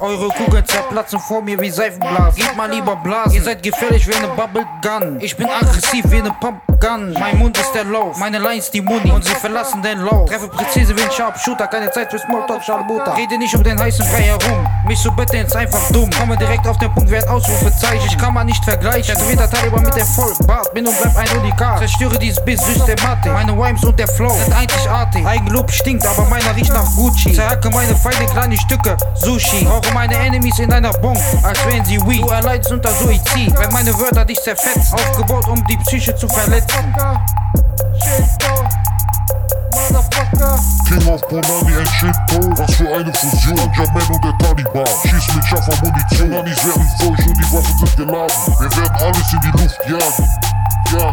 Eure 0.00 0.28
Kugeln 0.28 0.64
zerplatzen 0.64 1.18
vor 1.20 1.42
mir 1.42 1.60
wie 1.60 1.68
Seifenblas. 1.68 2.34
Geht 2.34 2.56
mal 2.56 2.70
lieber 2.70 2.96
blasen. 2.96 3.34
Ihr 3.34 3.42
seid 3.42 3.62
gefährlich 3.62 4.08
wie 4.08 4.14
eine 4.14 4.28
Bubble 4.28 4.66
Gun. 4.82 5.20
Ich 5.20 5.36
bin 5.36 5.46
aggressiv 5.46 6.04
wie 6.10 6.20
eine 6.20 6.30
Pump 6.40 6.62
Gun. 6.80 7.12
Mein 7.12 7.38
Mund 7.38 7.58
ist 7.58 7.72
der 7.74 7.84
Lauf, 7.84 8.16
meine 8.16 8.38
Lines 8.38 8.70
die 8.70 8.80
Muni 8.80 9.10
und 9.10 9.22
sie 9.22 9.34
verlassen 9.34 9.82
den 9.82 10.00
Lauf. 10.00 10.28
Treffe 10.30 10.48
präzise 10.48 10.96
wie 10.96 11.02
ein 11.02 11.10
Sharpshooter, 11.10 11.66
keine 11.66 11.90
Zeit 11.90 12.10
für 12.10 12.18
Smalltalk, 12.18 12.64
Schalbuter. 12.64 13.14
Rede 13.16 13.36
nicht 13.36 13.54
um 13.54 13.62
den 13.62 13.78
heißen 13.78 14.06
Brei 14.08 14.22
herum. 14.22 14.66
Mich 14.86 14.98
so 14.98 15.12
bitte 15.12 15.36
ins 15.36 15.54
einfach 15.54 15.90
dumm. 15.92 16.08
Komme 16.18 16.38
direkt 16.38 16.66
auf 16.66 16.78
den 16.78 16.92
Punkt 16.94 17.10
wie 17.10 17.16
ein 17.16 17.28
Ausrufezeichen. 17.28 18.06
Ich 18.06 18.16
kann 18.16 18.32
man 18.32 18.46
nicht 18.46 18.64
vergleichen. 18.64 19.14
Tätowierter 19.14 19.50
Taliban 19.50 19.82
mit 19.82 19.94
dem 19.94 20.06
Vollbart. 20.06 20.72
Bin 20.72 20.86
und 20.86 20.98
bleib 20.98 21.16
ein 21.16 21.38
Unikat. 21.38 21.80
Zerstöre 21.80 22.18
dieses 22.18 22.42
Biss 22.44 22.64
systematisch. 22.64 23.30
Meine 23.30 23.52
Rhymes 23.52 23.84
und 23.84 23.98
der 23.98 24.08
Flow 24.08 24.30
sind 24.30 24.54
einzigartig. 24.54 25.26
Eigenlob 25.26 25.70
stinkt, 25.70 26.06
aber 26.06 26.24
meiner 26.30 26.56
riecht 26.56 26.72
nach 26.72 26.86
Gucci. 26.96 27.34
Zerhacke 27.34 27.68
meine 27.68 27.94
Feinde 27.94 28.24
in 28.24 28.30
kleine 28.30 28.56
Stücke. 28.56 28.96
Sushi. 29.16 29.64
Brauche 29.64 29.92
meine 29.92 30.14
Enemies 30.14 30.58
in 30.58 30.72
einer 30.72 30.92
Bon, 30.92 31.16
als 31.42 31.64
wären 31.66 31.84
sie 31.84 32.00
weak. 32.06 32.22
Du 32.22 32.28
erleidest 32.28 32.72
unter 32.72 32.90
Suizid. 32.90 33.52
Wenn 33.58 33.72
meine 33.72 33.92
Wörter 33.98 34.24
dich 34.24 34.40
zerfetzen. 34.40 34.94
Aufgebaut, 34.94 35.46
um 35.46 35.62
die 35.66 35.76
Psyche 35.76 36.16
zu 36.16 36.26
verletzen. 36.26 36.69
King 40.90 41.06
of 41.08 41.22
Bonani 41.28 41.76
and 41.78 41.88
Shinto, 41.88 42.38
was 42.56 42.74
für 42.74 42.88
eine 42.88 43.12
Fusion. 43.14 43.56
Jaman 43.74 44.06
und 44.10 44.24
der 44.24 44.38
Taliban, 44.38 44.86
schieß 45.02 45.34
mit 45.34 45.44
scharfer 45.44 45.76
Munition. 45.84 46.30
Bonanis 46.30 46.64
werden 46.66 46.88
feucht 46.98 47.26
und 47.28 47.36
die 47.38 47.52
Waffen 47.52 47.78
sind 47.78 47.96
geladen. 47.96 48.36
Wir 48.58 48.70
werden 48.76 48.96
alles 48.98 49.32
in 49.32 49.40
die 49.40 49.50
Luft 49.62 49.80
jagen. 49.86 50.28
Jagen, 50.92 51.09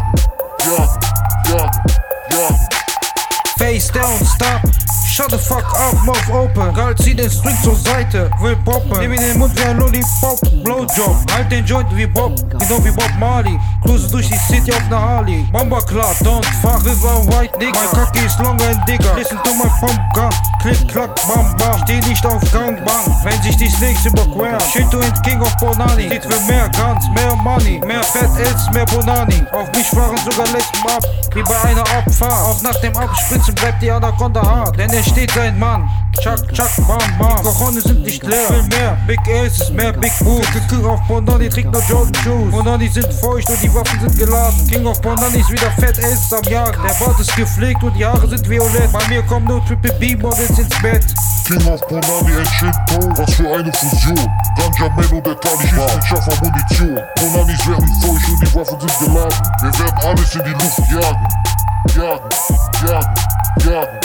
Shut 5.18 5.32
the 5.32 5.38
fuck 5.38 5.64
up, 5.74 5.96
mouth 6.06 6.30
open. 6.30 6.72
Girl, 6.74 6.94
zieh 6.94 7.12
den 7.12 7.28
String 7.28 7.56
zur 7.64 7.74
Seite, 7.74 8.30
will 8.40 8.54
poppen. 8.64 9.00
Nimm 9.00 9.14
in 9.14 9.20
den 9.20 9.36
Mund 9.36 9.52
wie 9.58 9.64
ein 9.64 9.76
Lollipop, 9.76 10.38
Blowjob. 10.62 11.16
Halt 11.34 11.50
den 11.50 11.66
Joint 11.66 11.88
wie 11.96 12.06
Bob, 12.06 12.36
genau 12.50 12.84
wie 12.84 12.92
Bob 12.92 13.10
Marley. 13.18 13.58
Cruise 13.82 14.08
durch 14.12 14.28
die 14.28 14.38
City 14.38 14.72
auf 14.72 14.88
ner 14.88 15.00
Harley. 15.00 15.44
Bomber 15.50 15.82
klar, 15.82 16.14
don't 16.22 16.44
fuck 16.62 16.84
with 16.84 17.04
a 17.04 17.26
white 17.32 17.58
nigga. 17.58 17.80
Mein 17.80 18.04
Kacke 18.04 18.24
ist 18.24 18.38
longer 18.38 18.68
and 18.68 18.86
digger. 18.86 19.12
Listen 19.16 19.38
to 19.42 19.54
my 19.54 19.68
pump 19.80 19.98
gun. 20.14 20.30
Klick, 20.62 20.86
klack, 20.86 21.14
bam, 21.26 21.56
bam. 21.56 21.80
Steh 21.82 21.98
nicht 22.08 22.24
auf 22.24 22.40
Gangbang, 22.52 23.16
wenn 23.24 23.42
sich 23.42 23.56
die 23.56 23.70
Snakes 23.70 24.06
überqueren. 24.06 24.60
Shit 24.72 24.88
to 24.92 25.00
and 25.00 25.20
King 25.24 25.40
of 25.40 25.56
Bonani. 25.56 26.06
Steht 26.06 26.22
für 26.32 26.40
mehr 26.42 26.70
Guns, 26.78 27.08
mehr 27.14 27.34
Money. 27.42 27.80
Mehr 27.84 28.04
Fett 28.04 28.30
als 28.46 28.70
mehr 28.72 28.86
Bonani. 28.86 29.44
Auf 29.50 29.68
mich 29.72 29.86
fahren 29.88 30.16
sogar 30.24 30.46
Lesben 30.46 30.88
ab, 30.94 31.02
wie 31.34 31.42
bei 31.42 31.60
einer 31.62 31.82
Abfahrt. 31.82 32.32
Auch 32.32 32.62
nach 32.62 32.80
dem 32.80 32.96
Abspritzen 32.96 33.54
bleibt 33.56 33.82
die 33.82 33.90
Anaconda 33.90 34.42
hart. 34.42 34.78
Denn 34.78 34.90
er 34.90 35.07
steht 35.08 35.30
sein 35.32 35.58
Mann. 35.58 35.88
Chuck, 36.20 36.52
chuck, 36.52 36.70
bam, 36.86 36.98
bam. 37.18 37.36
Die 37.36 37.42
Cojones 37.42 37.84
sind 37.84 38.02
nicht 38.02 38.22
leer. 38.24 38.50
Will 38.50 38.62
mehr. 38.64 38.98
Big 39.06 39.20
Ace 39.28 39.60
ist 39.60 39.72
mehr 39.72 39.92
Big 39.92 40.12
Boo. 40.20 40.40
King 40.68 40.84
of 40.84 41.00
Bonani 41.06 41.48
trägt 41.48 41.70
nur 41.72 41.82
Jordan 41.88 42.14
Shoes. 42.22 42.50
Bonani 42.50 42.88
sind 42.88 43.12
feucht 43.14 43.48
und 43.48 43.62
die 43.62 43.72
Waffen 43.74 44.00
sind 44.00 44.18
geladen. 44.18 44.66
King 44.68 44.86
of 44.86 45.00
Bonani 45.00 45.38
ist 45.38 45.50
wieder 45.50 45.70
fett 45.72 45.98
Ace 45.98 46.32
am 46.32 46.42
Jagen. 46.50 46.82
Der 46.82 46.94
Bart 46.94 47.20
ist 47.20 47.34
gepflegt 47.36 47.82
und 47.82 47.94
die 47.94 48.04
Haare 48.04 48.26
sind 48.28 48.48
violett. 48.48 48.92
Bei 48.92 49.06
mir 49.08 49.22
kommen 49.22 49.46
nur 49.46 49.64
Triple 49.66 49.92
B 49.94 50.16
Models 50.16 50.58
ins 50.58 50.82
Bett. 50.82 51.06
King 51.46 51.66
of 51.66 51.80
Bonani 51.88 52.36
and 52.36 52.48
Shinto, 52.48 53.08
was 53.16 53.34
für 53.34 53.48
eine 53.48 53.72
Fusion. 53.72 54.30
Ganja 54.56 55.16
und 55.16 55.26
der 55.26 55.40
Taliban, 55.40 55.62
schieß 55.62 55.94
mit 55.94 56.04
scharfer 56.04 56.44
Munition. 56.44 57.00
Bonanis 57.16 57.66
werden 57.66 57.88
feucht 58.02 58.28
und 58.28 58.40
die 58.40 58.54
Waffen 58.54 58.80
sind 58.80 58.98
geladen. 58.98 59.38
Wir 59.62 59.78
werden 59.78 59.98
alles 60.04 60.34
in 60.34 60.44
die 60.44 60.50
Luft 60.50 60.78
jagen. 60.90 61.28
Jagen, 61.96 62.28
jagen, 62.86 63.14
jagen, 63.64 64.00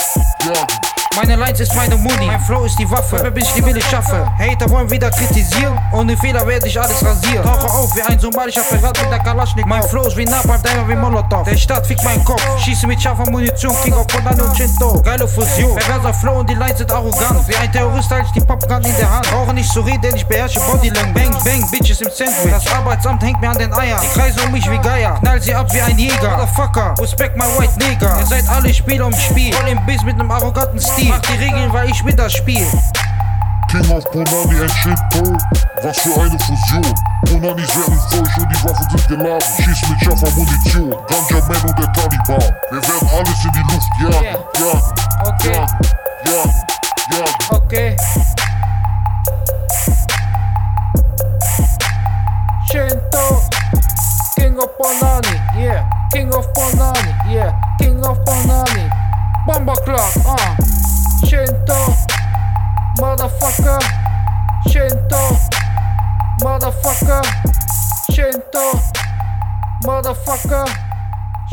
jagen. 0.45 0.82
Meine 1.15 1.35
Lines 1.35 1.59
ist 1.59 1.75
meine 1.75 1.95
Muni, 1.95 2.25
mein 2.25 2.41
Flow 2.41 2.65
ist 2.65 2.77
die 2.79 2.89
Waffe, 2.89 3.19
wer 3.21 3.29
bin 3.29 3.43
ich 3.43 3.53
die 3.53 3.63
will 3.63 3.77
ich 3.77 3.85
schaffe. 3.85 4.25
Hater 4.39 4.67
wollen 4.69 4.89
wieder 4.89 5.11
kritisieren, 5.11 5.79
ohne 5.91 6.17
Fehler 6.17 6.45
werde 6.47 6.67
ich 6.67 6.79
alles 6.79 7.05
rasieren. 7.05 7.43
Tauche 7.43 7.69
auf 7.71 7.95
wie 7.95 8.01
ein 8.01 8.19
somalischer 8.19 8.61
Pirat 8.61 8.99
mit 8.99 9.11
der 9.11 9.19
Kalaschnik. 9.19 9.65
Mein 9.67 9.83
Flow 9.83 10.07
ist 10.07 10.17
wie 10.17 10.25
Napalm, 10.25 10.61
Diamond 10.63 10.89
wie 10.89 10.95
Molotov. 10.95 11.47
Der 11.47 11.55
Stadt 11.55 11.85
fickt 11.85 12.03
meinen 12.03 12.23
Kopf, 12.23 12.41
schieße 12.63 12.87
mit 12.87 12.99
scharfer 12.99 13.29
Munition, 13.29 13.75
King 13.83 13.93
of 13.93 14.07
Bonani 14.07 14.41
und 14.41 14.57
Shinto. 14.57 15.01
Geile 15.03 15.27
Fusion, 15.27 15.75
perverser 15.75 16.13
Flow 16.15 16.39
und 16.39 16.49
die 16.49 16.55
Lines 16.55 16.79
sind 16.79 16.91
arrogant. 16.91 17.47
Wie 17.47 17.55
ein 17.57 17.71
Terrorist 17.71 18.09
halte 18.09 18.25
ich 18.25 18.31
die 18.31 18.41
Popgun 18.41 18.83
in 18.83 18.97
der 18.97 19.11
Hand. 19.11 19.29
Brauche 19.29 19.53
nicht 19.53 19.71
zu 19.71 19.81
reden, 19.81 20.01
denn 20.01 20.15
ich 20.15 20.25
beherrsche 20.25 20.59
Bodylang. 20.61 21.13
Bang, 21.13 21.31
bang, 21.45 21.69
Bitches 21.69 22.01
im 22.01 22.09
Sandwich. 22.09 22.51
Das 22.51 22.73
Arbeitsamt 22.73 23.21
hängt 23.21 23.39
mir 23.39 23.51
an 23.51 23.59
den 23.59 23.71
Eiern. 23.71 24.01
Die 24.01 24.19
kreisen 24.19 24.39
um 24.47 24.51
mich 24.51 24.69
wie 24.69 24.79
Geier, 24.79 25.19
knall 25.19 25.39
sie 25.39 25.53
ab 25.53 25.71
wie 25.71 25.81
ein 25.81 25.97
Jäger. 25.97 26.37
Motherfucker, 26.37 26.95
respect 26.99 27.37
my 27.37 27.45
white 27.59 27.77
nigger. 27.77 28.17
Ihr 28.19 28.25
seid 28.25 28.49
alle 28.49 28.73
Spieler 28.73 29.05
im 29.05 29.13
Spiel, 29.13 29.53
voll 29.53 29.69
im 29.69 29.85
Biss 29.85 30.01
mit 30.03 30.17
nem 30.17 30.31
arroganten 30.31 30.79
Stil. 30.79 31.02
Macht 31.09 31.27
die 31.29 31.33
Regeln, 31.43 31.71
weil 31.73 31.89
ich 31.89 32.03
bin 32.03 32.15
das 32.15 32.33
Spiel. 32.33 32.65
King 33.69 33.89
of 33.91 34.03
Bonani 34.11 34.61
and 34.61 34.71
Shinto, 34.71 35.33
was 35.81 35.99
für 35.99 36.21
eine 36.21 36.37
Fusion. 36.39 36.93
Bonanis 37.25 37.75
werden 37.75 37.99
feucht 38.09 38.37
und 38.37 38.49
die 38.49 38.63
Waffen 38.63 38.89
sind 38.89 39.07
geladen. 39.07 39.41
Schieß 39.57 39.89
mit 39.89 39.99
scharfer 40.03 40.31
Munition. 40.35 40.89
Ganja 41.07 41.45
Man 41.47 41.61
und 41.69 41.79
der 41.79 41.91
Taliban. 41.93 42.55
Wir 42.71 42.81
werden 42.81 43.09
alles 43.17 43.45
in 43.45 43.51
die 43.51 43.73
Luft 43.73 43.91
jagen. 44.01 44.23
Yeah. 44.23 44.39
Jagen, 44.59 44.93
Okay, 45.25 45.53
jagen, 45.53 45.77
jagen, 46.25 46.53
jagen. 47.11 47.55
okay. 47.55 47.95
Shinto, 52.71 53.41
King 54.35 54.57
of 54.57 54.69
Bonani, 54.77 55.37
yeah. 55.57 55.83
King 56.11 56.33
of 56.33 56.45
Bonani, 56.53 57.13
yeah. 57.31 57.51
King 57.79 58.03
of 58.05 58.17
Bonani. 58.25 58.89
Bomba 59.45 59.73
clock, 59.83 60.13
motherfucker. 70.33 70.65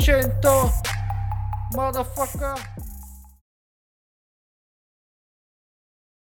Shinto, 0.00 0.72
motherfucker. 1.74 2.89